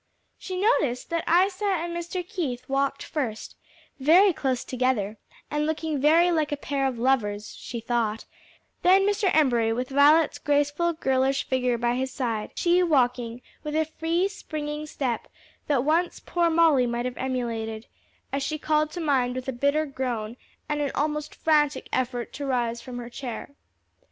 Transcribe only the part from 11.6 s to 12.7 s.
by his side,